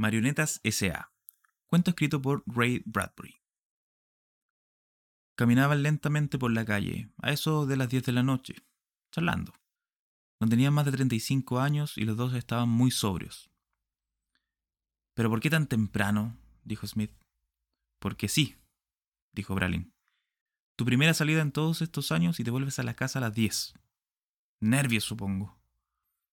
Marionetas 0.00 0.60
S.A. 0.62 1.10
Cuento 1.66 1.90
escrito 1.90 2.22
por 2.22 2.44
Ray 2.46 2.82
Bradbury. 2.86 3.42
Caminaban 5.34 5.82
lentamente 5.82 6.38
por 6.38 6.52
la 6.52 6.64
calle, 6.64 7.10
a 7.20 7.32
eso 7.32 7.66
de 7.66 7.76
las 7.76 7.88
10 7.88 8.04
de 8.04 8.12
la 8.12 8.22
noche, 8.22 8.54
charlando. 9.10 9.52
No 10.40 10.48
tenían 10.48 10.72
más 10.72 10.84
de 10.84 10.92
35 10.92 11.58
años 11.58 11.98
y 11.98 12.04
los 12.04 12.16
dos 12.16 12.32
estaban 12.34 12.68
muy 12.68 12.92
sobrios. 12.92 13.50
¿Pero 15.14 15.30
por 15.30 15.40
qué 15.40 15.50
tan 15.50 15.66
temprano? 15.66 16.38
dijo 16.62 16.86
Smith. 16.86 17.10
Porque 17.98 18.28
sí, 18.28 18.54
dijo 19.32 19.56
Bralin. 19.56 19.92
Tu 20.76 20.84
primera 20.84 21.12
salida 21.12 21.42
en 21.42 21.50
todos 21.50 21.82
estos 21.82 22.12
años 22.12 22.38
y 22.38 22.44
te 22.44 22.52
vuelves 22.52 22.78
a 22.78 22.84
la 22.84 22.94
casa 22.94 23.18
a 23.18 23.22
las 23.22 23.34
10. 23.34 23.74
Nervios, 24.60 25.02
supongo. 25.02 25.58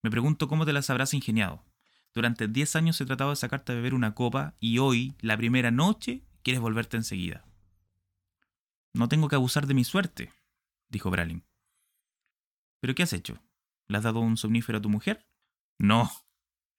Me 0.04 0.12
pregunto 0.12 0.48
cómo 0.48 0.68
te 0.68 0.74
las 0.74 0.92
habrás 0.92 1.16
ingeniado. 1.16 1.66
Durante 2.16 2.48
10 2.48 2.78
años 2.78 3.00
he 3.02 3.06
tratado 3.06 3.32
de 3.32 3.36
sacarte 3.36 3.74
a 3.74 3.76
beber 3.76 3.94
una 3.94 4.16
copa 4.16 4.56
y 4.62 4.80
hoy, 4.80 5.16
la 5.20 5.36
primera 5.36 5.70
noche, 5.70 6.24
quieres 6.44 6.62
volverte 6.62 6.96
enseguida. 6.96 7.46
No 8.94 9.10
tengo 9.10 9.28
que 9.28 9.36
abusar 9.36 9.68
de 9.68 9.74
mi 9.74 9.84
suerte, 9.84 10.32
dijo 10.88 11.12
Bralin. 11.12 11.44
¿Pero 12.80 12.96
qué 12.96 13.04
has 13.04 13.12
hecho? 13.12 13.44
¿Le 13.90 13.98
has 13.98 14.04
dado 14.04 14.22
un 14.22 14.38
somnífero 14.38 14.78
a 14.78 14.82
tu 14.82 14.90
mujer? 14.90 15.28
No, 15.78 16.10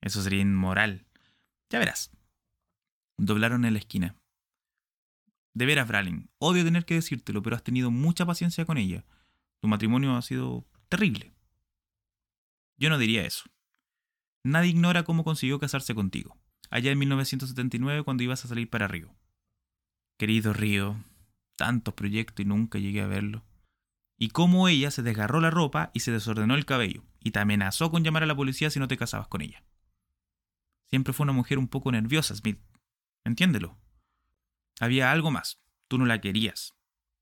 eso 0.00 0.22
sería 0.22 0.40
inmoral. 0.40 1.06
Ya 1.68 1.78
verás. 1.78 2.10
Doblaron 3.18 3.66
en 3.66 3.74
la 3.74 3.78
esquina. 3.78 4.16
De 5.52 5.66
veras, 5.66 5.86
Bralin, 5.86 6.30
odio 6.38 6.64
tener 6.64 6.86
que 6.86 6.94
decírtelo, 6.94 7.42
pero 7.42 7.56
has 7.56 7.62
tenido 7.62 7.90
mucha 7.90 8.24
paciencia 8.24 8.64
con 8.64 8.78
ella. 8.78 9.04
Tu 9.60 9.68
matrimonio 9.68 10.16
ha 10.16 10.22
sido 10.22 10.66
terrible. 10.88 11.34
Yo 12.78 12.88
no 12.88 12.96
diría 12.96 13.26
eso. 13.26 13.44
Nadie 14.46 14.70
ignora 14.70 15.02
cómo 15.02 15.24
consiguió 15.24 15.58
casarse 15.58 15.92
contigo, 15.92 16.38
allá 16.70 16.92
en 16.92 17.00
1979 17.00 18.04
cuando 18.04 18.22
ibas 18.22 18.44
a 18.44 18.48
salir 18.48 18.70
para 18.70 18.86
Río. 18.86 19.12
Querido 20.18 20.52
Río, 20.52 21.02
tantos 21.56 21.94
proyectos 21.94 22.44
y 22.44 22.48
nunca 22.48 22.78
llegué 22.78 23.02
a 23.02 23.08
verlo. 23.08 23.42
Y 24.16 24.28
cómo 24.28 24.68
ella 24.68 24.92
se 24.92 25.02
desgarró 25.02 25.40
la 25.40 25.50
ropa 25.50 25.90
y 25.94 26.00
se 26.00 26.12
desordenó 26.12 26.54
el 26.54 26.64
cabello, 26.64 27.02
y 27.18 27.32
te 27.32 27.40
amenazó 27.40 27.90
con 27.90 28.04
llamar 28.04 28.22
a 28.22 28.26
la 28.26 28.36
policía 28.36 28.70
si 28.70 28.78
no 28.78 28.86
te 28.86 28.96
casabas 28.96 29.26
con 29.26 29.40
ella. 29.40 29.64
Siempre 30.84 31.12
fue 31.12 31.24
una 31.24 31.32
mujer 31.32 31.58
un 31.58 31.66
poco 31.66 31.90
nerviosa, 31.90 32.36
Smith. 32.36 32.60
Entiéndelo. 33.24 33.76
Había 34.78 35.10
algo 35.10 35.32
más. 35.32 35.60
Tú 35.88 35.98
no 35.98 36.06
la 36.06 36.20
querías. 36.20 36.76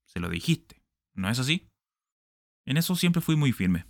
Se 0.05 0.21
lo 0.21 0.29
dijiste. 0.29 0.85
¿No 1.15 1.31
es 1.31 1.39
así? 1.39 1.71
En 2.67 2.77
eso 2.77 2.95
siempre 2.97 3.23
fui 3.23 3.35
muy 3.35 3.53
firme. 3.53 3.87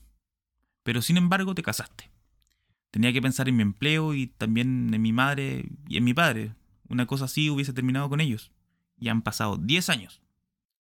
Pero 0.85 1.03
sin 1.03 1.17
embargo 1.17 1.57
te 1.57 1.65
casaste. 1.65 2.14
Tenía 2.95 3.13
que 3.13 3.21
pensar 3.21 3.49
en 3.49 3.57
mi 3.57 3.63
empleo 3.63 4.15
y 4.15 4.29
también 4.29 4.95
en 4.95 5.03
mi 5.03 5.13
madre 5.13 5.69
y 5.89 5.97
en 5.97 6.05
mi 6.05 6.15
padre. 6.15 6.55
Una 6.89 7.09
cosa 7.09 7.25
así 7.25 7.51
hubiese 7.51 7.73
terminado 7.73 8.09
con 8.09 8.21
ellos. 8.21 8.53
Y 8.97 9.09
han 9.09 9.23
pasado 9.23 9.57
10 9.57 9.89
años. 9.89 10.23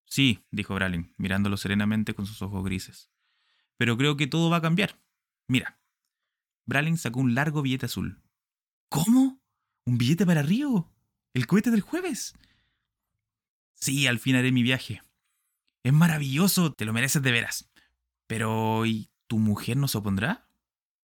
Sí, 0.04 0.44
dijo 0.52 0.76
Bralin, 0.76 1.12
mirándolo 1.16 1.56
serenamente 1.56 2.14
con 2.14 2.26
sus 2.26 2.40
ojos 2.40 2.64
grises. 2.64 3.10
Pero 3.78 3.96
creo 3.96 4.16
que 4.16 4.28
todo 4.28 4.48
va 4.48 4.58
a 4.58 4.62
cambiar. 4.62 4.96
Mira. 5.48 5.80
Bralin 6.66 6.98
sacó 6.98 7.18
un 7.18 7.34
largo 7.34 7.62
billete 7.62 7.86
azul. 7.86 8.22
¿Cómo? 8.88 9.42
¿Un 9.84 9.98
billete 9.98 10.24
para 10.24 10.42
Río? 10.42 10.88
¿El 11.32 11.48
cohete 11.48 11.72
del 11.72 11.80
jueves? 11.80 12.36
Sí, 13.72 14.06
al 14.06 14.20
fin 14.20 14.36
haré 14.36 14.52
mi 14.52 14.62
viaje. 14.62 15.02
Es 15.82 15.92
maravilloso, 15.92 16.74
te 16.74 16.84
lo 16.84 16.92
mereces 16.92 17.22
de 17.22 17.32
veras. 17.32 17.68
Pero, 18.28 18.86
¿y 18.86 19.10
tu 19.26 19.40
mujer 19.40 19.76
no 19.76 19.88
se 19.88 19.98
opondrá? 19.98 20.43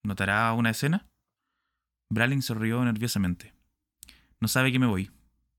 ¿Notará 0.03 0.53
una 0.53 0.71
escena? 0.71 1.07
Bralin 2.09 2.43
sonrió 2.43 2.85
nerviosamente. 2.85 3.55
No 4.41 4.49
sabe 4.49 4.73
que 4.73 4.79
me 4.79 4.87
voy. 4.87 5.11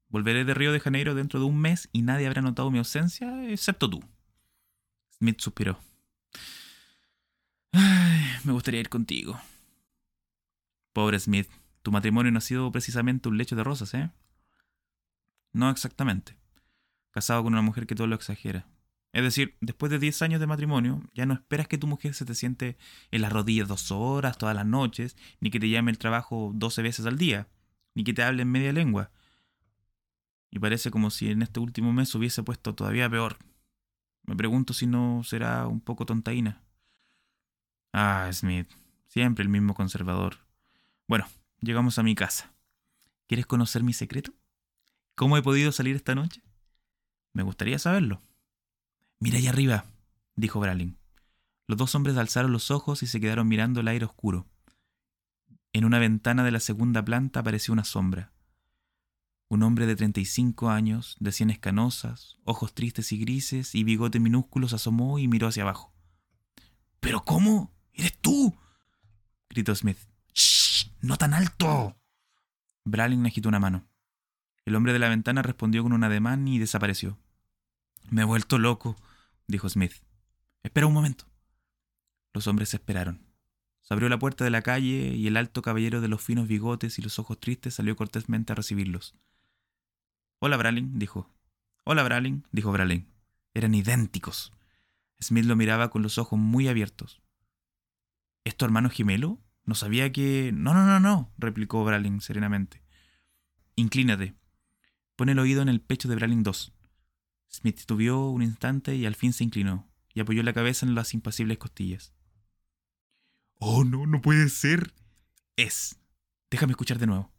Volveré 0.10 0.44
de 0.44 0.54
Río 0.54 0.74
de 0.74 0.80
Janeiro 0.80 1.16
dentro 1.16 1.40
de 1.40 1.46
un 1.46 1.60
mes 1.60 1.90
y 1.94 2.02
nadie 2.02 2.28
habrá 2.28 2.42
notado 2.42 2.72
mi 2.72 2.80
ausencia, 2.80 3.50
excepto 3.50 3.90
tú. 3.90 4.04
Smith 5.18 5.40
suspiró. 5.40 5.80
me 8.44 8.52
gustaría 8.52 8.82
ir 8.82 8.90
contigo. 8.90 9.40
Pobre 10.94 11.20
Smith, 11.20 11.50
tu 11.82 11.92
matrimonio 11.92 12.32
no 12.32 12.40
ha 12.40 12.42
sido 12.42 12.72
precisamente 12.72 13.30
un 13.30 13.38
lecho 13.38 13.56
de 13.56 13.64
rosas, 13.64 13.94
¿eh? 13.94 14.10
No 15.54 15.70
exactamente. 15.70 16.38
Casado 17.12 17.44
con 17.44 17.54
una 17.54 17.62
mujer 17.62 17.88
que 17.88 17.96
todo 17.96 18.08
lo 18.08 18.16
exagera. 18.16 18.68
Es 19.14 19.24
decir, 19.24 19.58
después 19.60 19.92
de 19.92 20.00
10 20.00 20.22
años 20.22 20.40
de 20.40 20.48
matrimonio, 20.48 21.02
ya 21.14 21.26
no 21.26 21.34
esperas 21.34 21.68
que 21.68 21.78
tu 21.78 21.86
mujer 21.86 22.14
se 22.14 22.26
te 22.26 22.34
siente 22.34 22.78
en 23.12 23.22
las 23.22 23.34
rodillas 23.34 23.68
dos 23.68 23.92
horas, 23.92 24.38
todas 24.38 24.56
las 24.56 24.66
noches, 24.66 25.18
ni 25.42 25.52
que 25.52 25.60
te 25.60 25.70
llame 25.70 25.92
el 25.92 25.98
trabajo 25.98 26.52
12 26.56 26.82
veces 26.82 27.06
al 27.06 27.18
día, 27.18 27.48
ni 27.94 28.04
que 28.06 28.14
te 28.14 28.24
hable 28.24 28.44
en 28.44 28.52
media 28.52 28.72
lengua. 28.72 29.12
Y 30.50 30.60
parece 30.60 30.92
como 30.92 31.10
si 31.10 31.30
en 31.30 31.42
este 31.42 31.60
último 31.60 31.92
mes 31.92 32.14
hubiese 32.16 32.44
puesto 32.44 32.74
todavía 32.74 33.10
peor. 33.10 33.38
Me 34.24 34.36
pregunto 34.36 34.74
si 34.74 34.88
no 34.88 35.24
será 35.26 35.68
un 35.68 35.82
poco 35.82 36.06
tontaína. 36.06 36.64
Ah, 37.92 38.30
Smith, 38.32 38.70
siempre 39.08 39.44
el 39.44 39.50
mismo 39.50 39.74
conservador. 39.74 40.38
Bueno, 41.08 41.28
llegamos 41.60 42.00
a 42.00 42.04
mi 42.04 42.16
casa. 42.16 42.54
¿Quieres 43.28 43.46
conocer 43.46 43.84
mi 43.84 43.92
secreto? 43.92 44.34
¿Cómo 45.16 45.36
he 45.38 45.42
podido 45.42 45.74
salir 45.74 45.98
esta 45.98 46.16
noche? 46.16 46.42
Me 47.34 47.44
gustaría 47.44 47.80
saberlo. 47.80 48.22
Mira 49.22 49.38
allá 49.38 49.52
arriba, 49.52 49.86
dijo 50.36 50.60
Bralin. 50.60 50.98
Los 51.68 51.78
dos 51.78 51.94
hombres 51.94 52.18
alzaron 52.18 52.52
los 52.52 52.72
ojos 52.72 53.04
y 53.04 53.08
se 53.08 53.22
quedaron 53.22 53.48
mirando 53.48 53.80
el 53.80 53.88
aire 53.88 54.06
oscuro. 54.06 54.48
En 55.74 55.86
una 55.86 56.00
ventana 56.00 56.44
de 56.44 56.50
la 56.50 56.60
segunda 56.60 57.06
planta 57.06 57.42
apareció 57.42 57.72
una 57.72 57.84
sombra. 57.84 58.34
Un 59.48 59.62
hombre 59.62 59.86
de 59.86 59.96
35 59.96 60.72
años, 60.72 61.18
de 61.20 61.32
sienes 61.32 61.60
canosas, 61.60 62.40
ojos 62.46 62.74
tristes 62.74 63.12
y 63.12 63.20
grises 63.20 63.76
y 63.76 63.84
bigote 63.84 64.20
minúsculos 64.20 64.74
asomó 64.74 65.20
y 65.20 65.28
miró 65.28 65.50
hacia 65.50 65.62
abajo. 65.62 65.94
¿Pero 67.00 67.24
cómo? 67.24 67.72
¿Eres 67.94 68.18
tú? 68.18 68.56
gritó 69.52 69.76
Smith. 69.76 70.00
¡Shh! 70.34 70.88
¡No 71.02 71.18
tan 71.18 71.36
alto! 71.36 71.96
Bralin 72.86 73.28
agitó 73.28 73.50
una 73.50 73.60
mano. 73.60 73.88
El 74.66 74.76
hombre 74.76 74.94
de 74.94 75.00
la 75.00 75.10
ventana 75.10 75.44
respondió 75.44 75.84
con 75.84 75.94
un 75.94 76.04
ademán 76.04 76.48
y 76.48 76.58
desapareció. 76.58 77.20
Me 78.10 78.24
he 78.24 78.26
vuelto 78.26 78.58
loco, 78.58 78.96
dijo 79.48 79.70
Smith. 79.70 79.94
Espera 80.64 80.88
un 80.88 80.94
momento. 80.94 81.26
Los 82.34 82.48
hombres 82.48 82.74
esperaron. 82.74 83.26
Se 83.82 83.94
abrió 83.94 84.10
la 84.10 84.20
puerta 84.20 84.44
de 84.44 84.52
la 84.52 84.62
calle 84.62 85.16
y 85.16 85.28
el 85.28 85.38
alto 85.38 85.62
caballero 85.62 86.02
de 86.02 86.08
los 86.08 86.22
finos 86.22 86.48
bigotes 86.48 87.00
y 87.00 87.02
los 87.02 87.20
ojos 87.20 87.40
tristes 87.40 87.76
salió 87.76 87.96
cortésmente 87.96 88.54
a 88.54 88.56
recibirlos. 88.56 89.16
Hola, 90.40 90.58
Bralin, 90.58 90.98
dijo. 90.98 91.30
Hola, 91.84 92.04
Bralin, 92.04 92.46
dijo 92.52 92.72
Bralin. 92.72 93.08
Eran 93.54 93.76
idénticos. 93.76 94.54
Smith 95.22 95.46
lo 95.46 95.56
miraba 95.56 95.90
con 95.90 96.02
los 96.02 96.18
ojos 96.18 96.40
muy 96.40 96.68
abiertos. 96.68 97.22
¿Es 98.44 98.56
tu 98.56 98.66
hermano 98.66 98.90
gemelo? 98.90 99.40
No 99.66 99.76
sabía 99.76 100.12
que. 100.12 100.52
No, 100.54 100.74
no, 100.74 100.86
no, 100.86 101.00
no, 101.00 101.32
replicó 101.38 101.84
Bralin 101.84 102.22
serenamente. 102.22 102.82
Inclínate. 103.76 104.36
Pon 105.16 105.30
el 105.30 105.40
oído 105.40 105.62
en 105.62 105.70
el 105.70 105.82
pecho 105.82 106.08
de 106.08 106.16
Bralin 106.16 106.44
II. 106.46 106.74
Smith 107.52 107.78
titubeó 107.78 108.30
un 108.30 108.42
instante 108.42 108.96
y 108.96 109.06
al 109.06 109.16
fin 109.16 109.34
se 109.34 109.44
inclinó 109.44 109.90
y 110.14 110.22
apoyó 110.22 110.42
la 110.44 110.54
cabeza 110.54 110.86
en 110.86 110.96
las 110.96 111.14
impasibles 111.14 111.58
costillas. 111.58 112.14
Oh, 113.60 113.84
no, 113.84 114.08
no 114.08 114.22
puede 114.22 114.50
ser. 114.50 114.94
Es. 115.56 116.00
Déjame 116.50 116.72
escuchar 116.72 116.98
de 116.98 117.08
nuevo. 117.08 117.32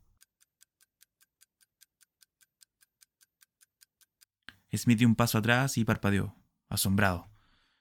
Smith 4.75 4.99
dio 4.99 5.09
un 5.09 5.17
paso 5.17 5.39
atrás 5.39 5.77
y 5.77 5.85
parpadeó, 5.85 6.37
asombrado. 6.69 7.29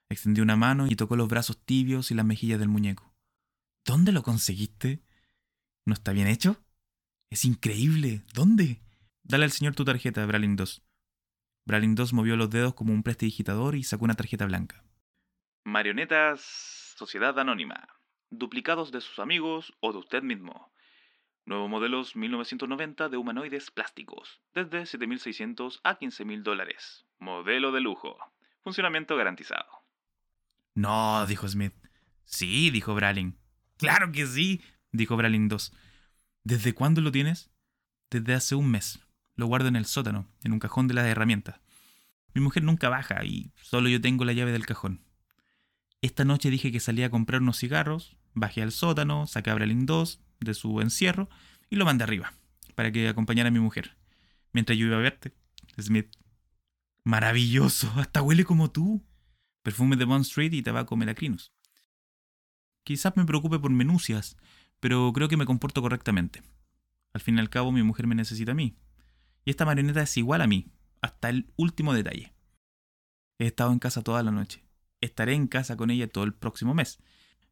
Extendió 0.10 0.44
una 0.44 0.58
mano 0.58 0.88
y 0.88 0.96
tocó 0.96 1.16
los 1.16 1.30
brazos 1.30 1.64
tibios 1.64 2.12
y 2.12 2.16
las 2.16 2.26
mejillas 2.26 2.60
del 2.60 2.68
muñeco. 2.68 3.14
¿Dónde 3.86 4.12
lo 4.12 4.24
conseguiste? 4.24 5.02
¿No 5.86 5.94
está 5.94 6.12
bien 6.12 6.28
hecho? 6.28 6.62
Es 7.30 7.46
increíble. 7.46 8.24
¿Dónde? 8.34 8.82
Dale 9.24 9.46
al 9.46 9.52
señor 9.52 9.74
tu 9.74 9.86
tarjeta, 9.86 10.26
Bralin 10.26 10.56
2. 10.58 10.84
Bralin 11.72 11.96
2 11.96 12.12
movió 12.12 12.36
los 12.36 12.50
dedos 12.50 12.74
como 12.74 12.92
un 12.92 13.02
prestidigitador 13.02 13.76
y 13.76 13.84
sacó 13.84 14.04
una 14.04 14.16
tarjeta 14.16 14.46
blanca. 14.46 14.84
Marionetas 15.64 16.42
Sociedad 16.98 17.40
Anónima. 17.40 17.88
Duplicados 18.30 18.92
de 18.92 19.00
sus 19.00 19.20
amigos 19.20 19.72
o 19.80 19.94
de 19.94 20.00
usted 20.00 20.22
mismo. 20.22 20.74
Nuevos 21.46 21.70
modelos 21.70 22.18
1990 22.18 23.08
de 23.08 23.16
humanoides 23.16 23.72
plásticos. 23.72 24.42
Desde 24.54 24.82
7.600 24.82 25.80
a 25.86 25.98
15.000 25.98 26.44
dólares. 26.44 27.06
Modelo 27.20 27.72
de 27.72 27.80
lujo. 27.80 28.18
Funcionamiento 28.66 29.16
garantizado. 29.16 29.86
No, 30.76 31.26
dijo 31.26 31.48
Smith. 31.48 31.74
Sí, 32.26 32.70
dijo 32.70 32.94
Bralin. 32.96 33.38
Claro 33.78 34.12
que 34.12 34.26
sí, 34.26 34.62
dijo 34.92 35.16
Bralin 35.16 35.48
2. 35.48 35.72
¿Desde 36.44 36.74
cuándo 36.74 37.00
lo 37.00 37.14
tienes? 37.14 37.50
Desde 38.10 38.34
hace 38.34 38.56
un 38.56 38.70
mes. 38.70 39.00
Lo 39.42 39.48
guardo 39.48 39.70
en 39.70 39.76
el 39.76 39.88
sótano, 39.88 40.28
en 40.44 40.54
un 40.54 40.60
cajón 40.60 40.88
de 40.88 40.94
las 40.94 41.08
herramientas. 41.08 41.60
Mi 42.36 42.42
mujer 42.42 42.62
nunca 42.62 42.90
baja 42.90 43.26
y 43.26 43.52
solo 43.64 43.90
yo 43.90 44.00
tengo 44.00 44.24
la 44.24 44.34
llave 44.34 44.52
del 44.52 44.68
cajón. 44.68 45.02
Esta 46.02 46.26
noche 46.26 46.52
dije 46.52 46.72
que 46.72 46.80
salía 46.80 47.08
a 47.08 47.10
comprar 47.10 47.42
unos 47.42 47.58
cigarros, 47.58 48.16
bajé 48.36 48.62
al 48.62 48.72
sótano, 48.72 49.26
saqué 49.26 49.50
a 49.50 49.56
Bralin 49.56 49.88
2 49.88 50.22
de 50.42 50.54
su 50.54 50.80
encierro 50.80 51.28
y 51.72 51.78
lo 51.78 51.86
mandé 51.86 52.04
arriba. 52.04 52.34
para 52.76 52.92
que 52.92 53.08
acompañara 53.08 53.48
a 53.48 53.52
mi 53.52 53.60
mujer. 53.60 53.98
Mientras 54.54 54.78
yo 54.78 54.86
iba 54.86 54.98
a 54.98 55.00
verte, 55.00 55.34
Smith. 55.82 56.16
Maravilloso, 57.04 57.92
hasta 57.98 58.22
huele 58.22 58.46
como 58.46 58.70
tú. 58.70 59.04
Perfume 59.64 59.96
de 59.96 60.06
Bond 60.06 60.22
Street 60.24 60.54
y 60.54 60.62
tabaco 60.62 60.96
melacrinus. 60.96 61.52
Quizás 62.84 63.18
me 63.18 63.26
preocupe 63.26 63.58
por 63.58 63.72
menucias, 63.72 64.38
pero 64.80 65.12
creo 65.14 65.28
que 65.28 65.38
me 65.38 65.48
comporto 65.48 65.82
correctamente. 65.82 66.44
Al 67.12 67.22
fin 67.22 67.38
y 67.38 67.40
al 67.40 67.50
cabo, 67.50 67.72
mi 67.72 67.82
mujer 67.82 68.06
me 68.06 68.14
necesita 68.14 68.52
a 68.52 68.56
mí. 68.56 68.78
Y 69.46 69.52
esta 69.52 69.66
marioneta 69.66 70.02
es 70.02 70.18
igual 70.18 70.42
a 70.42 70.48
mí, 70.48 70.72
hasta 71.02 71.30
el 71.30 71.52
último 71.56 71.94
detalle. 71.94 72.34
He 73.40 73.48
estado 73.48 73.72
en 73.72 73.80
casa 73.80 74.04
toda 74.04 74.22
la 74.24 74.32
noche. 74.32 74.64
Estaré 75.02 75.34
en 75.34 75.48
casa 75.48 75.76
con 75.76 75.90
ella 75.90 76.08
todo 76.08 76.24
el 76.24 76.34
próximo 76.34 76.74
mes. 76.76 77.00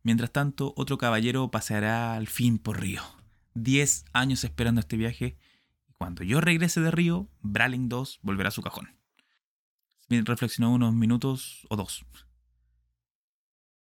Mientras 0.04 0.32
tanto, 0.32 0.74
otro 0.78 0.98
caballero 0.98 1.50
paseará 1.50 2.14
al 2.14 2.28
fin 2.28 2.60
por 2.60 2.80
Río. 2.80 3.02
Diez 3.56 4.06
años 4.14 4.44
esperando 4.44 4.82
este 4.82 4.98
viaje. 4.98 5.38
Y 5.88 5.94
cuando 5.94 6.24
yo 6.24 6.42
regrese 6.42 6.80
de 6.80 6.92
Río, 6.92 7.30
Bralin 7.42 7.90
2 7.90 8.20
volverá 8.22 8.50
a 8.50 8.52
su 8.52 8.62
cajón. 8.62 8.96
Reflexionó 10.10 10.74
unos 10.74 10.94
minutos 10.94 11.66
o 11.70 11.76
dos. 11.76 12.06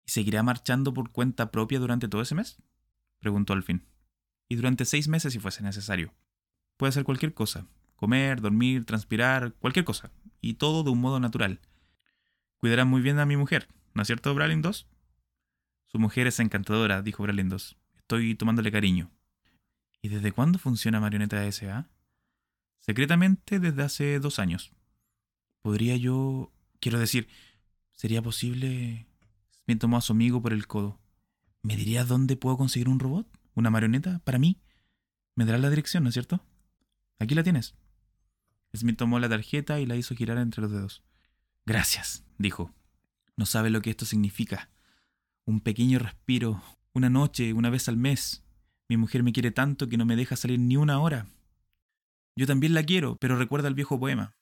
¿Y 0.06 0.10
seguirá 0.10 0.42
marchando 0.42 0.94
por 0.94 1.10
cuenta 1.10 1.50
propia 1.50 1.78
durante 1.78 2.08
todo 2.08 2.22
ese 2.22 2.34
mes? 2.34 2.62
Preguntó 3.18 3.52
al 3.52 3.62
fin. 3.62 3.86
Y 4.48 4.56
durante 4.56 4.84
seis 4.84 5.08
meses 5.08 5.32
si 5.32 5.38
fuese 5.38 5.62
necesario. 5.62 6.14
Puede 6.76 6.90
hacer 6.90 7.04
cualquier 7.04 7.34
cosa. 7.34 7.66
Comer, 7.98 8.40
dormir, 8.40 8.84
transpirar, 8.84 9.54
cualquier 9.54 9.84
cosa. 9.84 10.12
Y 10.40 10.54
todo 10.54 10.84
de 10.84 10.90
un 10.90 11.00
modo 11.00 11.18
natural. 11.18 11.60
Cuidará 12.58 12.84
muy 12.84 13.02
bien 13.02 13.18
a 13.18 13.26
mi 13.26 13.36
mujer, 13.36 13.66
¿no 13.92 14.02
es 14.02 14.06
cierto, 14.06 14.32
Bralin 14.36 14.62
2? 14.62 14.86
Su 15.86 15.98
mujer 15.98 16.28
es 16.28 16.38
encantadora, 16.38 17.02
dijo 17.02 17.24
Bralin 17.24 17.48
2. 17.48 17.76
Estoy 17.96 18.36
tomándole 18.36 18.70
cariño. 18.70 19.10
¿Y 20.00 20.10
desde 20.10 20.30
cuándo 20.30 20.60
funciona 20.60 21.00
Marioneta 21.00 21.44
S.A.? 21.44 21.88
Secretamente 22.78 23.58
desde 23.58 23.82
hace 23.82 24.20
dos 24.20 24.38
años. 24.38 24.70
¿Podría 25.60 25.96
yo... 25.96 26.52
Quiero 26.78 27.00
decir, 27.00 27.26
¿sería 27.90 28.22
posible... 28.22 29.08
Smith 29.64 29.80
tomó 29.80 29.96
a 29.96 30.02
su 30.02 30.12
amigo 30.12 30.40
por 30.40 30.52
el 30.52 30.68
codo. 30.68 31.00
¿Me 31.62 31.74
dirías 31.74 32.06
dónde 32.06 32.36
puedo 32.36 32.56
conseguir 32.56 32.88
un 32.88 33.00
robot? 33.00 33.26
¿Una 33.54 33.70
marioneta? 33.70 34.20
¿Para 34.20 34.38
mí? 34.38 34.60
Me 35.34 35.44
darás 35.44 35.62
la 35.62 35.70
dirección, 35.70 36.04
¿no 36.04 36.10
es 36.10 36.14
cierto? 36.14 36.44
Aquí 37.18 37.34
la 37.34 37.42
tienes. 37.42 37.74
Smith 38.76 38.96
tomó 38.96 39.18
la 39.18 39.28
tarjeta 39.28 39.80
y 39.80 39.86
la 39.86 39.96
hizo 39.96 40.14
girar 40.14 40.38
entre 40.38 40.62
los 40.62 40.70
dedos. 40.70 41.02
Gracias, 41.64 42.24
dijo. 42.38 42.74
No 43.36 43.46
sabe 43.46 43.70
lo 43.70 43.80
que 43.82 43.90
esto 43.90 44.04
significa. 44.04 44.70
Un 45.44 45.60
pequeño 45.60 45.98
respiro, 45.98 46.62
una 46.92 47.08
noche, 47.08 47.52
una 47.52 47.70
vez 47.70 47.88
al 47.88 47.96
mes. 47.96 48.44
Mi 48.88 48.96
mujer 48.96 49.22
me 49.22 49.32
quiere 49.32 49.50
tanto 49.50 49.88
que 49.88 49.96
no 49.96 50.04
me 50.04 50.16
deja 50.16 50.36
salir 50.36 50.58
ni 50.58 50.76
una 50.76 51.00
hora. 51.00 51.26
Yo 52.36 52.46
también 52.46 52.74
la 52.74 52.82
quiero, 52.82 53.16
pero 53.16 53.36
recuerda 53.36 53.68
el 53.68 53.74
viejo 53.74 53.98
poema. 53.98 54.36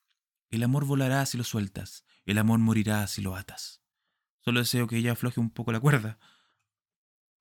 El 0.49 0.63
amor 0.63 0.85
volará 0.85 1.25
si 1.25 1.37
lo 1.37 1.43
sueltas, 1.43 2.05
el 2.25 2.37
amor 2.37 2.59
morirá 2.59 3.05
si 3.07 3.21
lo 3.21 3.35
atas. 3.35 3.81
Solo 4.39 4.59
deseo 4.59 4.87
que 4.87 4.97
ella 4.97 5.11
afloje 5.11 5.39
un 5.39 5.49
poco 5.49 5.71
la 5.71 5.79
cuerda. 5.79 6.19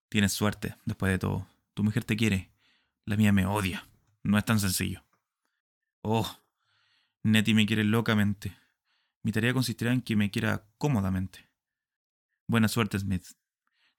Tienes 0.09 0.33
suerte, 0.33 0.77
después 0.85 1.13
de 1.13 1.19
todo. 1.19 1.47
Tu 1.75 1.85
mujer 1.85 2.05
te 2.05 2.17
quiere. 2.17 2.51
La 3.05 3.17
mía 3.17 3.33
me 3.33 3.47
odia. 3.47 3.89
No 4.23 4.39
es 4.39 4.45
tan 4.45 4.59
sencillo. 4.59 5.05
Oh, 6.03 6.29
Nettie 7.27 7.55
me 7.55 7.67
quiere 7.67 7.83
locamente. 7.83 8.57
Mi 9.25 9.33
tarea 9.33 9.53
consistirá 9.53 9.93
en 9.93 10.01
que 10.01 10.15
me 10.15 10.31
quiera 10.31 10.69
cómodamente. 10.79 11.51
Buena 12.47 12.69
suerte, 12.69 13.01
Smith. 13.01 13.27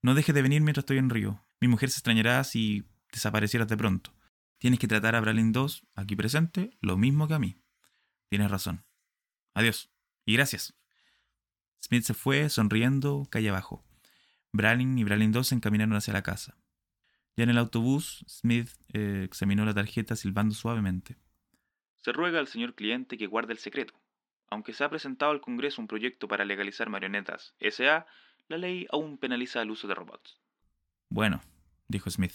No 0.02 0.16
dejes 0.16 0.34
de 0.34 0.42
venir 0.42 0.62
mientras 0.62 0.84
estoy 0.84 0.98
en 0.98 1.10
Río. 1.10 1.46
Mi 1.60 1.68
mujer 1.68 1.90
se 1.90 1.98
extrañará 1.98 2.42
si 2.46 2.88
desaparecieras 3.12 3.68
de 3.68 3.76
pronto. 3.76 4.14
Tienes 4.60 4.80
que 4.80 4.88
tratar 4.88 5.14
a 5.16 5.20
Bralin 5.20 5.52
2, 5.52 5.88
aquí 5.96 6.16
presente, 6.16 6.78
lo 6.80 6.96
mismo 6.96 7.28
que 7.28 7.34
a 7.34 7.40
mí. 7.40 7.62
Tienes 8.30 8.50
razón. 8.50 8.86
Adiós. 9.54 9.92
Y 10.26 10.32
gracias. 10.32 10.78
Smith 11.84 12.04
se 12.04 12.14
fue, 12.14 12.48
sonriendo, 12.50 13.28
calle 13.30 13.50
abajo. 13.50 13.86
Bralin 14.54 14.98
y 14.98 15.04
Bralin 15.04 15.34
2 15.34 15.50
se 15.50 15.56
encaminaron 15.56 15.98
hacia 15.98 16.14
la 16.14 16.24
casa. 16.24 16.58
Ya 17.36 17.44
en 17.44 17.50
el 17.50 17.58
autobús, 17.58 18.24
Smith 18.30 18.70
eh, 18.94 19.24
examinó 19.26 19.66
la 19.66 19.74
tarjeta 19.74 20.16
silbando 20.16 20.56
suavemente. 20.56 21.18
Se 22.02 22.12
ruega 22.12 22.40
al 22.40 22.48
señor 22.48 22.76
cliente 22.76 23.18
que 23.18 23.28
guarde 23.28 23.54
el 23.54 23.60
secreto. 23.60 23.94
Aunque 24.50 24.74
se 24.74 24.84
ha 24.84 24.90
presentado 24.90 25.32
al 25.32 25.42
Congreso 25.42 25.82
un 25.82 25.88
proyecto 25.88 26.28
para 26.28 26.46
legalizar 26.46 26.90
marionetas 26.90 27.54
SA, 27.60 28.06
la 28.48 28.58
ley 28.58 28.88
aún 28.92 29.18
penaliza 29.18 29.62
el 29.62 29.72
uso 29.72 29.88
de 29.88 29.96
robots. 29.96 30.40
Bueno, 31.10 31.42
dijo 31.88 32.10
Smith. 32.10 32.34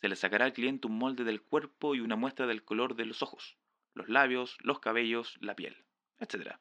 Se 0.00 0.08
le 0.08 0.16
sacará 0.16 0.44
al 0.44 0.52
cliente 0.52 0.86
un 0.86 0.98
molde 0.98 1.24
del 1.24 1.42
cuerpo 1.42 1.94
y 1.94 2.00
una 2.00 2.16
muestra 2.16 2.46
del 2.46 2.64
color 2.64 2.94
de 2.94 3.04
los 3.04 3.22
ojos, 3.22 3.56
los 3.94 4.08
labios, 4.08 4.56
los 4.60 4.78
cabellos, 4.80 5.36
la 5.40 5.56
piel, 5.56 5.76
etc. 6.18 6.56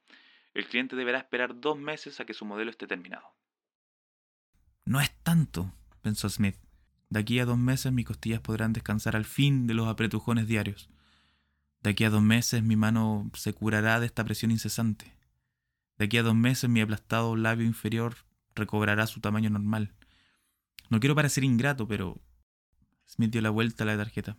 El 0.54 0.68
cliente 0.68 0.96
deberá 0.96 1.20
esperar 1.20 1.60
dos 1.60 1.78
meses 1.78 2.20
a 2.20 2.26
que 2.26 2.34
su 2.34 2.46
modelo 2.46 2.72
esté 2.72 2.88
terminado. 2.88 3.36
No 4.86 5.02
es 5.02 5.12
tanto, 5.24 5.74
pensó 6.02 6.30
Smith. 6.30 6.56
De 7.10 7.20
aquí 7.20 7.40
a 7.40 7.46
dos 7.46 7.58
meses 7.58 7.92
mis 7.92 8.06
costillas 8.06 8.42
podrán 8.42 8.74
descansar 8.74 9.16
al 9.16 9.26
fin 9.26 9.68
de 9.68 9.74
los 9.74 9.88
apretujones 9.88 10.48
diarios. 10.48 10.90
De 11.82 11.92
aquí 11.92 12.04
a 12.04 12.10
dos 12.10 12.22
meses 12.22 12.64
mi 12.64 12.76
mano 12.76 13.30
se 13.34 13.54
curará 13.54 14.00
de 14.00 14.06
esta 14.06 14.24
presión 14.26 14.52
incesante. 14.52 15.14
De 15.98 16.06
aquí 16.06 16.18
a 16.18 16.24
dos 16.24 16.36
meses 16.36 16.70
mi 16.70 16.82
aplastado 16.82 17.36
labio 17.36 17.66
inferior 17.66 18.16
recobrará 18.56 19.08
su 19.08 19.22
tamaño 19.22 19.50
normal. 19.50 19.94
No 20.90 21.00
quiero 21.00 21.16
parecer 21.16 21.44
ingrato, 21.44 21.88
pero... 21.88 22.20
Smith 23.08 23.32
dio 23.32 23.42
la 23.42 23.50
vuelta 23.50 23.84
a 23.84 23.88
la 23.88 23.98
tarjeta. 23.98 24.38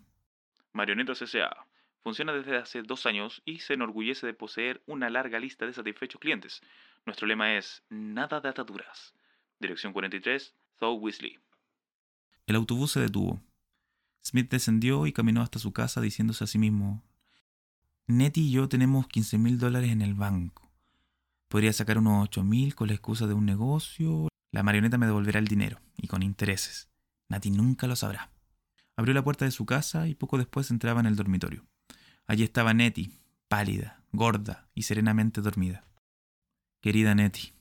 Marionetas 0.72 1.22
S.A. 1.22 1.66
Funciona 2.02 2.32
desde 2.32 2.56
hace 2.56 2.82
dos 2.82 3.06
años 3.06 3.42
y 3.44 3.60
se 3.60 3.74
enorgullece 3.74 4.26
de 4.26 4.34
poseer 4.34 4.82
una 4.86 5.10
larga 5.10 5.40
lista 5.40 5.66
de 5.66 5.72
satisfechos 5.72 6.20
clientes. 6.20 6.60
Nuestro 7.06 7.26
lema 7.26 7.56
es 7.56 7.82
Nada 7.88 8.40
de 8.40 8.48
ataduras. 8.48 9.14
Dirección 9.58 9.92
43, 9.92 10.54
Though 10.78 11.00
Weasley. 11.00 11.38
El 12.46 12.56
autobús 12.56 12.92
se 12.92 13.00
detuvo. 13.00 13.42
Smith 14.24 14.50
descendió 14.50 15.06
y 15.06 15.12
caminó 15.12 15.42
hasta 15.42 15.58
su 15.58 15.72
casa 15.72 16.00
diciéndose 16.00 16.44
a 16.44 16.46
sí 16.46 16.58
mismo, 16.58 17.02
Nettie 18.10 18.44
y 18.44 18.50
yo 18.52 18.70
tenemos 18.70 19.06
15 19.06 19.36
mil 19.36 19.58
dólares 19.58 19.90
en 19.90 20.00
el 20.00 20.14
banco. 20.14 20.72
Podría 21.48 21.74
sacar 21.74 21.98
unos 21.98 22.24
8 22.24 22.42
mil 22.42 22.74
con 22.74 22.88
la 22.88 22.94
excusa 22.94 23.26
de 23.26 23.34
un 23.34 23.44
negocio. 23.44 24.28
La 24.50 24.62
marioneta 24.62 24.96
me 24.96 25.04
devolverá 25.04 25.38
el 25.38 25.46
dinero, 25.46 25.78
y 25.98 26.06
con 26.06 26.22
intereses. 26.22 26.88
Nettie 27.28 27.52
nunca 27.52 27.86
lo 27.86 27.96
sabrá. 27.96 28.30
Abrió 28.96 29.12
la 29.12 29.22
puerta 29.22 29.44
de 29.44 29.50
su 29.50 29.66
casa 29.66 30.08
y 30.08 30.14
poco 30.14 30.38
después 30.38 30.70
entraba 30.70 31.00
en 31.00 31.06
el 31.06 31.16
dormitorio. 31.16 31.66
Allí 32.26 32.44
estaba 32.44 32.72
Nettie, 32.72 33.10
pálida, 33.46 34.02
gorda 34.12 34.70
y 34.74 34.84
serenamente 34.84 35.42
dormida. 35.42 35.84
Querida 36.80 37.14
Nettie. 37.14 37.52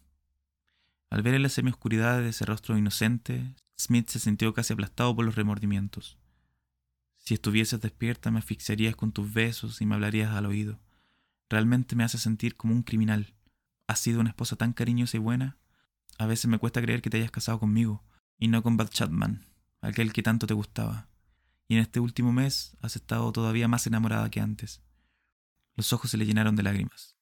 Al 1.09 1.23
ver 1.23 1.33
en 1.33 1.43
la 1.43 1.49
semioscuridad 1.49 2.21
de 2.21 2.29
ese 2.29 2.45
rostro 2.45 2.77
inocente, 2.77 3.53
Smith 3.77 4.07
se 4.07 4.19
sintió 4.19 4.53
casi 4.53 4.71
aplastado 4.71 5.13
por 5.13 5.25
los 5.25 5.35
remordimientos. 5.35 6.17
Si 7.27 7.33
estuvieses 7.33 7.81
despierta 7.81 8.31
me 8.31 8.39
asfixiarías 8.39 8.95
con 8.95 9.11
tus 9.11 9.33
besos 9.33 9.81
y 9.81 9.85
me 9.85 9.95
hablarías 9.95 10.31
al 10.31 10.45
oído. 10.45 10.79
Realmente 11.49 11.93
me 11.93 12.05
hace 12.05 12.17
sentir 12.17 12.55
como 12.55 12.73
un 12.73 12.83
criminal. 12.83 13.35
Has 13.85 13.99
sido 13.99 14.21
una 14.21 14.29
esposa 14.29 14.55
tan 14.55 14.71
cariñosa 14.71 15.17
y 15.17 15.19
buena. 15.19 15.57
A 16.17 16.25
veces 16.25 16.47
me 16.47 16.57
cuesta 16.57 16.81
creer 16.81 17.01
que 17.01 17.09
te 17.09 17.17
hayas 17.17 17.29
casado 17.29 17.59
conmigo, 17.59 18.01
y 18.39 18.47
no 18.47 18.63
con 18.63 18.77
Bad 18.77 18.91
Chapman, 18.91 19.45
aquel 19.81 20.13
que 20.13 20.23
tanto 20.23 20.47
te 20.47 20.53
gustaba. 20.53 21.09
Y 21.67 21.73
en 21.73 21.81
este 21.81 21.99
último 21.99 22.31
mes 22.31 22.77
has 22.79 22.95
estado 22.95 23.29
todavía 23.33 23.67
más 23.67 23.85
enamorada 23.87 24.31
que 24.31 24.39
antes. 24.39 24.81
Los 25.75 25.91
ojos 25.91 26.09
se 26.09 26.17
le 26.17 26.25
llenaron 26.25 26.55
de 26.55 26.63
lágrimas. 26.63 27.17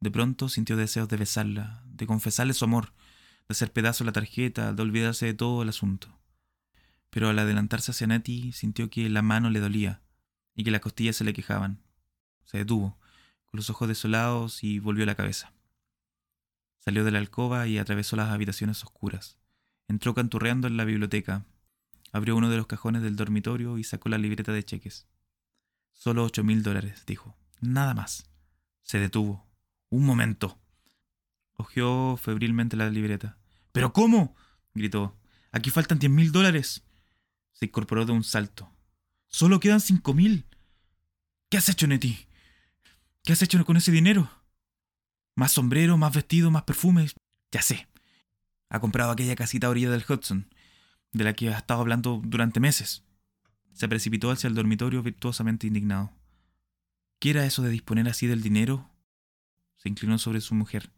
De 0.00 0.10
pronto 0.10 0.48
sintió 0.48 0.74
deseos 0.74 1.10
de 1.10 1.18
besarla, 1.18 1.84
de 1.84 2.06
confesarle 2.06 2.54
su 2.54 2.64
amor, 2.64 2.94
de 3.46 3.52
hacer 3.52 3.74
pedazo 3.74 4.04
la 4.04 4.12
tarjeta, 4.12 4.72
de 4.72 4.80
olvidarse 4.80 5.26
de 5.26 5.34
todo 5.34 5.62
el 5.62 5.68
asunto 5.68 6.16
pero 7.10 7.28
al 7.28 7.38
adelantarse 7.38 7.90
hacia 7.90 8.06
Nettie 8.06 8.52
sintió 8.52 8.90
que 8.90 9.08
la 9.08 9.22
mano 9.22 9.50
le 9.50 9.60
dolía 9.60 10.02
y 10.54 10.64
que 10.64 10.70
las 10.70 10.80
costillas 10.80 11.16
se 11.16 11.24
le 11.24 11.32
quejaban. 11.32 11.82
Se 12.44 12.58
detuvo, 12.58 12.98
con 13.46 13.58
los 13.58 13.70
ojos 13.70 13.88
desolados, 13.88 14.64
y 14.64 14.78
volvió 14.78 15.04
la 15.06 15.14
cabeza. 15.14 15.52
Salió 16.78 17.04
de 17.04 17.10
la 17.10 17.18
alcoba 17.18 17.66
y 17.66 17.78
atravesó 17.78 18.14
las 18.16 18.30
habitaciones 18.30 18.82
oscuras. 18.84 19.38
Entró 19.88 20.14
canturreando 20.14 20.68
en 20.68 20.76
la 20.76 20.84
biblioteca. 20.84 21.44
Abrió 22.12 22.36
uno 22.36 22.48
de 22.48 22.56
los 22.56 22.68
cajones 22.68 23.02
del 23.02 23.16
dormitorio 23.16 23.76
y 23.78 23.84
sacó 23.84 24.08
la 24.08 24.18
libreta 24.18 24.52
de 24.52 24.64
cheques. 24.64 25.08
Solo 25.92 26.24
ocho 26.24 26.44
mil 26.44 26.62
dólares, 26.62 27.02
dijo. 27.04 27.36
Nada 27.60 27.92
más. 27.94 28.30
Se 28.82 29.00
detuvo. 29.00 29.44
Un 29.90 30.06
momento. 30.06 30.60
Ojeó 31.54 32.16
febrilmente 32.16 32.76
la 32.76 32.88
libreta. 32.88 33.36
¿Pero 33.72 33.92
cómo? 33.92 34.36
gritó. 34.74 35.16
Aquí 35.50 35.70
faltan 35.70 35.98
diez 35.98 36.12
mil 36.12 36.30
dólares. 36.30 36.85
Se 37.58 37.64
incorporó 37.64 38.04
de 38.04 38.12
un 38.12 38.22
salto. 38.22 38.70
Solo 39.28 39.60
quedan 39.60 39.80
cinco 39.80 40.12
mil. 40.12 40.44
¿Qué 41.48 41.56
has 41.56 41.68
hecho, 41.70 41.86
Nettie? 41.86 42.28
¿Qué 43.24 43.32
has 43.32 43.40
hecho 43.40 43.64
con 43.64 43.78
ese 43.78 43.90
dinero? 43.90 44.30
Más 45.34 45.52
sombrero, 45.52 45.96
más 45.96 46.14
vestido, 46.14 46.50
más 46.50 46.64
perfumes. 46.64 47.14
Ya 47.50 47.62
sé. 47.62 47.88
Ha 48.68 48.78
comprado 48.78 49.10
aquella 49.10 49.36
casita 49.36 49.66
a 49.66 49.70
orilla 49.70 49.90
del 49.90 50.04
Hudson, 50.06 50.52
de 51.12 51.24
la 51.24 51.32
que 51.32 51.48
ha 51.48 51.56
estado 51.56 51.80
hablando 51.80 52.20
durante 52.22 52.60
meses. 52.60 53.04
Se 53.72 53.88
precipitó 53.88 54.30
hacia 54.30 54.48
el 54.48 54.54
dormitorio 54.54 55.02
virtuosamente 55.02 55.66
indignado. 55.66 56.12
¿Qué 57.18 57.30
era 57.30 57.46
eso 57.46 57.62
de 57.62 57.70
disponer 57.70 58.08
así 58.08 58.26
del 58.26 58.42
dinero? 58.42 58.90
Se 59.76 59.88
inclinó 59.88 60.18
sobre 60.18 60.42
su 60.42 60.54
mujer. 60.54 60.90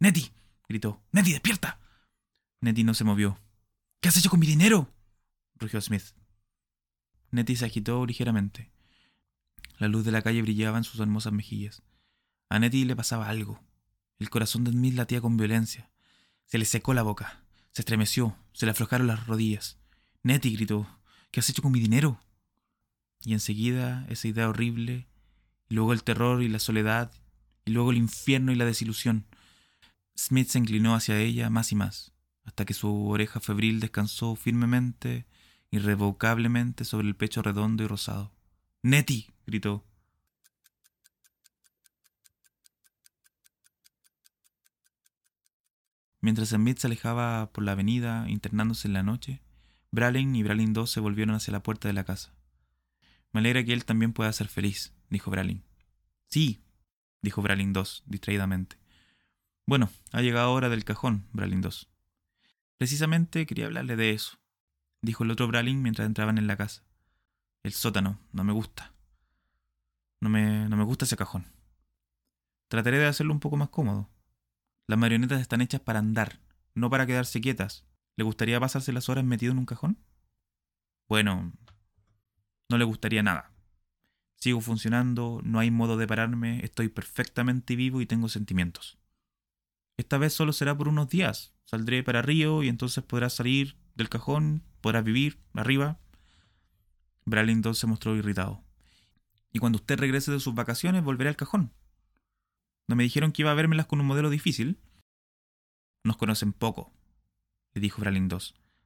¡Nettie! 0.00 0.32
gritó. 0.68 1.02
¡Nettie, 1.12 1.32
despierta! 1.32 1.80
Nettie 2.60 2.84
no 2.84 2.92
se 2.92 3.04
movió. 3.04 3.38
¿Qué 4.00 4.08
has 4.10 4.16
hecho 4.18 4.28
con 4.28 4.40
mi 4.40 4.46
dinero? 4.46 4.92
Rugió 5.58 5.80
Smith. 5.80 6.14
Nettie 7.30 7.56
se 7.56 7.64
agitó 7.64 8.04
ligeramente. 8.06 8.70
La 9.78 9.88
luz 9.88 10.04
de 10.04 10.12
la 10.12 10.22
calle 10.22 10.42
brillaba 10.42 10.78
en 10.78 10.84
sus 10.84 11.00
hermosas 11.00 11.32
mejillas. 11.32 11.82
A 12.48 12.58
Nettie 12.58 12.86
le 12.86 12.96
pasaba 12.96 13.28
algo. 13.28 13.60
El 14.18 14.30
corazón 14.30 14.64
de 14.64 14.70
Smith 14.70 14.94
latía 14.94 15.20
con 15.20 15.36
violencia. 15.36 15.90
Se 16.46 16.58
le 16.58 16.64
secó 16.64 16.94
la 16.94 17.02
boca. 17.02 17.44
Se 17.72 17.82
estremeció. 17.82 18.36
Se 18.52 18.64
le 18.64 18.72
aflojaron 18.72 19.06
las 19.06 19.26
rodillas. 19.26 19.78
Nettie 20.22 20.52
gritó. 20.52 20.88
¿Qué 21.30 21.40
has 21.40 21.50
hecho 21.50 21.62
con 21.62 21.72
mi 21.72 21.80
dinero? 21.80 22.20
Y 23.22 23.32
enseguida 23.32 24.06
esa 24.08 24.28
idea 24.28 24.48
horrible, 24.48 25.08
y 25.68 25.74
luego 25.74 25.92
el 25.92 26.04
terror 26.04 26.42
y 26.42 26.48
la 26.48 26.58
soledad, 26.58 27.12
y 27.64 27.72
luego 27.72 27.90
el 27.90 27.98
infierno 27.98 28.52
y 28.52 28.54
la 28.54 28.64
desilusión. 28.64 29.26
Smith 30.16 30.48
se 30.48 30.58
inclinó 30.58 30.94
hacia 30.94 31.18
ella 31.18 31.50
más 31.50 31.72
y 31.72 31.74
más, 31.74 32.12
hasta 32.44 32.64
que 32.64 32.72
su 32.72 33.08
oreja 33.08 33.40
febril 33.40 33.80
descansó 33.80 34.36
firmemente, 34.36 35.26
irrevocablemente 35.70 36.84
sobre 36.84 37.08
el 37.08 37.16
pecho 37.16 37.42
redondo 37.42 37.82
y 37.84 37.86
rosado. 37.86 38.32
Nettie, 38.82 39.32
gritó. 39.46 39.84
Mientras 46.20 46.48
Smith 46.48 46.78
se 46.78 46.88
alejaba 46.88 47.52
por 47.52 47.62
la 47.62 47.72
avenida, 47.72 48.28
internándose 48.28 48.88
en 48.88 48.94
la 48.94 49.02
noche, 49.02 49.42
Bralin 49.92 50.34
y 50.34 50.42
Bralin 50.42 50.74
II 50.76 50.86
se 50.86 51.00
volvieron 51.00 51.36
hacia 51.36 51.52
la 51.52 51.62
puerta 51.62 51.88
de 51.88 51.94
la 51.94 52.04
casa. 52.04 52.34
Me 53.32 53.40
alegra 53.40 53.64
que 53.64 53.72
él 53.72 53.84
también 53.84 54.12
pueda 54.12 54.32
ser 54.32 54.48
feliz, 54.48 54.92
dijo 55.08 55.30
Bralin. 55.30 55.62
Sí, 56.28 56.64
dijo 57.22 57.42
Bralin 57.42 57.72
II, 57.74 57.82
distraídamente. 58.06 58.76
Bueno, 59.66 59.90
ha 60.12 60.20
llegado 60.20 60.52
hora 60.52 60.68
del 60.68 60.84
cajón, 60.84 61.26
Bralin 61.32 61.62
II. 61.62 61.70
Precisamente 62.78 63.46
quería 63.46 63.66
hablarle 63.66 63.96
de 63.96 64.10
eso, 64.10 64.38
dijo 65.02 65.24
el 65.24 65.30
otro 65.30 65.48
Bralin 65.48 65.82
mientras 65.82 66.06
entraban 66.06 66.38
en 66.38 66.46
la 66.46 66.56
casa. 66.56 66.82
El 67.62 67.72
sótano, 67.72 68.18
no 68.32 68.44
me 68.44 68.52
gusta. 68.52 68.92
No 70.20 70.28
me, 70.28 70.68
no 70.68 70.76
me 70.76 70.84
gusta 70.84 71.04
ese 71.04 71.16
cajón. 71.16 71.46
Trataré 72.68 72.98
de 72.98 73.06
hacerlo 73.06 73.32
un 73.32 73.40
poco 73.40 73.56
más 73.56 73.68
cómodo. 73.68 74.08
Las 74.86 74.98
marionetas 74.98 75.40
están 75.40 75.60
hechas 75.60 75.80
para 75.80 75.98
andar, 75.98 76.40
no 76.74 76.90
para 76.90 77.06
quedarse 77.06 77.40
quietas. 77.40 77.86
¿Le 78.16 78.24
gustaría 78.24 78.60
pasarse 78.60 78.92
las 78.92 79.08
horas 79.08 79.24
metido 79.24 79.52
en 79.52 79.58
un 79.58 79.66
cajón? 79.66 79.98
Bueno, 81.08 81.52
no 82.68 82.78
le 82.78 82.84
gustaría 82.84 83.22
nada. 83.22 83.52
Sigo 84.36 84.60
funcionando, 84.60 85.40
no 85.44 85.58
hay 85.58 85.70
modo 85.70 85.96
de 85.96 86.06
pararme, 86.06 86.64
estoy 86.64 86.88
perfectamente 86.88 87.76
vivo 87.76 88.00
y 88.00 88.06
tengo 88.06 88.28
sentimientos. 88.28 88.98
Esta 89.96 90.18
vez 90.18 90.34
solo 90.34 90.52
será 90.52 90.76
por 90.76 90.88
unos 90.88 91.08
días. 91.08 91.54
Saldré 91.64 92.02
para 92.02 92.22
Río 92.22 92.62
y 92.62 92.68
entonces 92.68 93.02
podrás 93.02 93.34
salir 93.34 93.76
del 93.94 94.08
cajón, 94.08 94.62
podrás 94.86 95.02
vivir 95.02 95.40
arriba. 95.54 95.98
Bralington 97.24 97.74
se 97.74 97.88
mostró 97.88 98.14
irritado. 98.14 98.62
Y 99.52 99.58
cuando 99.58 99.78
usted 99.78 99.98
regrese 99.98 100.30
de 100.30 100.38
sus 100.38 100.54
vacaciones, 100.54 101.02
volveré 101.02 101.28
al 101.28 101.34
cajón. 101.34 101.72
¿No 102.86 102.94
me 102.94 103.02
dijeron 103.02 103.32
que 103.32 103.42
iba 103.42 103.50
a 103.50 103.54
vérmelas 103.54 103.86
con 103.86 104.00
un 104.00 104.06
modelo 104.06 104.30
difícil? 104.30 104.78
Nos 106.04 106.16
conocen 106.16 106.52
poco, 106.52 106.92
le 107.74 107.80
dijo 107.80 108.00
Bralin 108.00 108.28
II. 108.30 108.38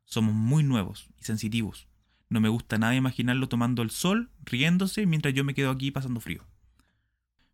Somos 0.07 0.35
muy 0.35 0.63
nuevos 0.63 1.11
y 1.21 1.25
sensitivos. 1.25 1.87
No 2.31 2.41
me 2.41 2.49
gusta 2.49 2.79
nada 2.79 2.95
imaginarlo 2.95 3.51
tomando 3.51 3.83
el 3.83 3.91
sol, 3.91 4.31
riéndose, 4.43 5.05
mientras 5.05 5.35
yo 5.35 5.45
me 5.45 5.53
quedo 5.53 5.71
aquí 5.71 5.91
pasando 5.91 6.21
frío. 6.21 6.47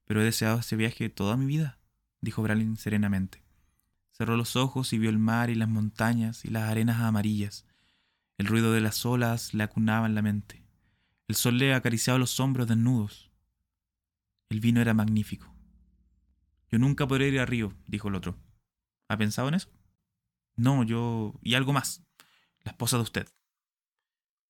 Pero 0.05 0.21
he 0.21 0.25
deseado 0.25 0.61
ese 0.61 0.77
viaje 0.77 1.09
toda 1.09 1.37
mi 1.37 1.47
vida, 1.47 1.81
dijo 2.21 2.45
Bralin 2.45 2.77
serenamente. 2.77 3.43
Cerró 4.13 4.37
los 4.37 4.55
ojos 4.55 4.93
y 4.93 4.99
vio 4.99 5.11
el 5.11 5.19
mar 5.19 5.51
y 5.51 5.57
las 5.57 5.69
montañas 5.69 6.45
y 6.45 6.51
las 6.51 6.71
arenas 6.71 7.01
amarillas. 7.01 7.66
El 8.39 8.47
ruido 8.47 8.73
de 8.73 8.81
las 8.81 9.07
olas 9.07 9.55
le 9.55 9.63
acunaba 9.63 10.07
en 10.07 10.15
la 10.15 10.23
mente. 10.23 10.63
El 11.29 11.37
sol 11.37 11.59
le 11.59 11.75
acariciaba 11.75 12.19
los 12.19 12.39
hombros 12.39 12.69
desnudos. 12.69 13.31
El 14.49 14.61
vino 14.61 14.81
era 14.81 14.95
magnífico. 14.95 15.53
Yo 16.71 16.79
nunca 16.79 17.07
podré 17.07 17.29
ir 17.29 17.41
a 17.41 17.47
Río, 17.47 17.73
dijo 17.87 18.09
el 18.09 18.15
otro. 18.15 18.37
¿Ha 19.09 19.17
pensado 19.17 19.49
en 19.49 19.55
eso? 19.55 19.71
No, 20.57 20.83
yo... 20.83 21.35
y 21.43 21.55
algo 21.55 21.73
más. 21.73 22.05
La 22.65 22.73
esposa 22.73 22.97
de 22.97 23.03
usted. 23.03 23.29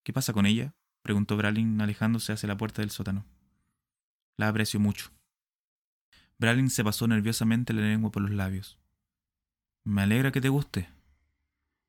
¿Qué 0.02 0.12
pasa 0.12 0.32
con 0.32 0.46
ella? 0.46 0.74
preguntó 1.02 1.36
Bralin 1.36 1.80
alejándose 1.80 2.32
hacia 2.32 2.48
la 2.48 2.56
puerta 2.56 2.82
del 2.82 2.90
sótano. 2.90 3.24
La 4.36 4.48
aprecio 4.48 4.80
mucho. 4.80 5.12
Bralin 6.38 6.70
se 6.70 6.84
pasó 6.84 7.06
nerviosamente 7.06 7.72
la 7.72 7.82
lengua 7.82 8.10
por 8.10 8.22
los 8.22 8.32
labios. 8.32 8.78
Me 9.84 10.02
alegra 10.02 10.32
que 10.32 10.40
te 10.40 10.48
guste. 10.48 10.88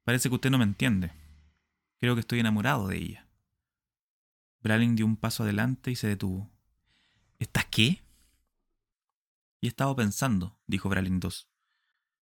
Parece 0.04 0.30
que 0.30 0.36
usted 0.36 0.52
no 0.52 0.58
me 0.58 0.64
entiende. 0.64 1.12
Creo 2.00 2.16
que 2.16 2.22
estoy 2.22 2.40
enamorado 2.40 2.88
de 2.88 2.98
ella. 2.98 3.28
Bralin 4.62 4.96
dio 4.96 5.06
un 5.06 5.18
paso 5.18 5.44
adelante 5.44 5.92
y 5.92 5.96
se 5.96 6.08
detuvo. 6.08 6.52
¿Estás 7.40 7.66
qué? 7.66 8.04
Y 9.62 9.68
he 9.68 9.70
estado 9.70 9.96
pensando, 9.96 10.60
dijo 10.68 10.90
Bralin 10.90 11.20
II. 11.22 11.30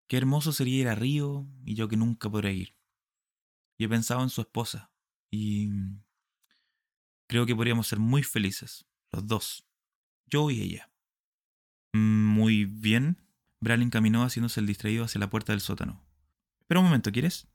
Qué 0.08 0.18
hermoso 0.18 0.52
sería 0.52 0.82
ir 0.82 0.88
a 0.88 0.96
Río 0.96 1.48
y 1.66 1.76
yo 1.76 1.88
que 1.88 1.98
nunca 1.98 2.30
podré 2.30 2.54
ir. 2.54 2.76
Y 3.78 3.86
he 3.86 3.90
pensado 3.90 4.22
en 4.22 4.30
su 4.30 4.42
esposa, 4.42 4.92
y 5.32 5.68
creo 7.26 7.48
que 7.48 7.56
podríamos 7.56 7.88
ser 7.88 7.98
muy 7.98 8.22
felices, 8.22 8.86
los 9.12 9.26
dos, 9.26 9.66
yo 10.28 10.52
y 10.52 10.62
ella. 10.62 10.92
Muy 11.94 12.66
bien. 12.66 13.18
Bralin 13.60 13.90
caminó 13.90 14.24
haciéndose 14.24 14.60
el 14.60 14.68
distraído 14.68 15.06
hacia 15.06 15.20
la 15.20 15.30
puerta 15.30 15.54
del 15.54 15.62
sótano. 15.62 16.06
Espera 16.60 16.82
un 16.82 16.86
momento, 16.86 17.12
¿quieres? 17.12 17.48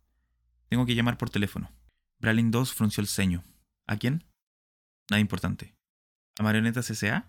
Tengo 0.69 0.87
que 0.87 0.95
llamar 0.95 1.19
por 1.19 1.31
teléfono. 1.31 1.71
Bralin 2.21 2.51
2 2.51 2.73
frunció 2.73 3.01
el 3.01 3.09
ceño. 3.09 3.45
¿A 3.87 3.97
quién? 3.97 4.25
Nada 5.11 5.21
importante. 5.21 5.75
¿A 6.39 6.43
Marionetas 6.43 6.91
S.A.? 6.91 7.27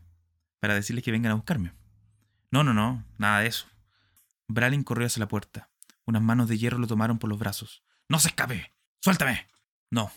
Para 0.59 0.75
decirles 0.75 1.03
que 1.03 1.11
vengan 1.11 1.31
a 1.31 1.35
buscarme. 1.35 1.73
No, 2.51 2.63
no, 2.63 2.73
no, 2.73 3.05
nada 3.17 3.39
de 3.39 3.47
eso. 3.47 3.67
Bralin 4.47 4.83
corrió 4.83 5.07
hacia 5.07 5.21
la 5.21 5.27
puerta. 5.27 5.69
Unas 6.05 6.21
manos 6.21 6.49
de 6.49 6.57
hierro 6.57 6.79
lo 6.79 6.87
tomaron 6.87 7.19
por 7.19 7.29
los 7.29 7.39
brazos. 7.39 7.83
¡No 8.07 8.19
se 8.19 8.29
escape! 8.29 8.73
¡Suéltame! 9.01 9.47
No, 9.91 10.11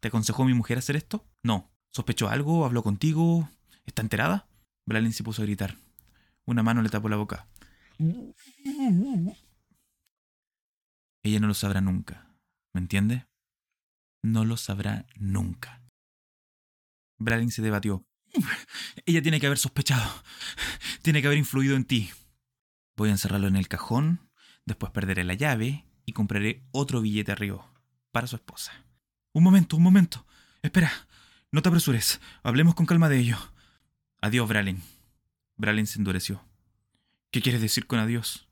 ¿Te 0.00 0.08
aconsejó 0.08 0.44
mi 0.44 0.54
mujer 0.54 0.78
hacer 0.78 0.96
esto? 0.96 1.26
No. 1.42 1.70
¿Sospechó 1.90 2.28
algo? 2.28 2.64
¿Habló 2.64 2.82
contigo? 2.82 3.48
¿Está 3.84 4.00
enterada? 4.02 4.48
Blalin 4.86 5.12
se 5.12 5.22
puso 5.22 5.42
a 5.42 5.44
gritar. 5.44 5.76
Una 6.46 6.62
mano 6.62 6.80
le 6.80 6.88
tapó 6.88 7.08
la 7.10 7.16
boca. 7.16 7.46
Ella 11.22 11.38
no 11.38 11.48
lo 11.48 11.54
sabrá 11.54 11.82
nunca. 11.82 12.34
¿Me 12.72 12.80
entiende? 12.80 13.26
No 14.22 14.44
lo 14.44 14.56
sabrá 14.56 15.06
nunca. 15.16 15.82
Bralin 17.18 17.50
se 17.50 17.62
debatió. 17.62 18.04
Ella 19.06 19.22
tiene 19.22 19.40
que 19.40 19.46
haber 19.46 19.58
sospechado. 19.58 20.10
Tiene 21.02 21.20
que 21.20 21.28
haber 21.28 21.38
influido 21.38 21.76
en 21.76 21.84
ti. 21.84 22.10
Voy 22.96 23.08
a 23.08 23.12
encerrarlo 23.12 23.48
en 23.48 23.56
el 23.56 23.68
cajón, 23.68 24.30
después 24.66 24.92
perderé 24.92 25.24
la 25.24 25.34
llave 25.34 25.86
y 26.04 26.12
compraré 26.12 26.66
otro 26.70 27.00
billete 27.00 27.32
arriba 27.32 27.72
para 28.12 28.26
su 28.26 28.36
esposa. 28.36 28.72
Un 29.32 29.42
momento, 29.42 29.76
un 29.76 29.82
momento. 29.82 30.26
Espera, 30.62 30.92
no 31.52 31.62
te 31.62 31.68
apresures. 31.68 32.20
Hablemos 32.42 32.74
con 32.74 32.86
calma 32.86 33.08
de 33.08 33.18
ello. 33.18 33.38
Adiós, 34.20 34.48
Bralin. 34.48 34.82
Bralin 35.56 35.86
se 35.86 35.98
endureció. 35.98 36.44
¿Qué 37.30 37.40
quieres 37.40 37.60
decir 37.60 37.86
con 37.86 37.98
adiós? 37.98 38.48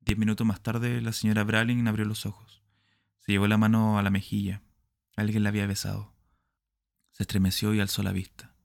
Diez 0.00 0.18
minutos 0.18 0.46
más 0.46 0.62
tarde, 0.62 1.00
la 1.00 1.12
señora 1.12 1.44
Bralin 1.44 1.86
abrió 1.86 2.04
los 2.04 2.26
ojos. 2.26 2.59
Llevó 3.30 3.46
la 3.46 3.58
mano 3.58 3.96
a 3.96 4.02
la 4.02 4.10
mejilla. 4.10 4.60
Alguien 5.14 5.44
la 5.44 5.50
había 5.50 5.64
besado. 5.64 6.12
Se 7.12 7.22
estremeció 7.22 7.72
y 7.72 7.78
alzó 7.78 8.02
la 8.02 8.10
vista. 8.10 8.56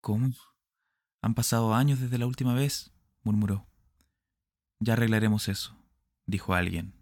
¿Cómo? 0.00 0.32
Han 1.20 1.34
pasado 1.34 1.72
años 1.72 2.00
desde 2.00 2.18
la 2.18 2.26
última 2.26 2.54
vez, 2.54 2.90
murmuró. 3.22 3.68
Ya 4.80 4.94
arreglaremos 4.94 5.46
eso, 5.46 5.78
dijo 6.26 6.54
alguien. 6.54 7.01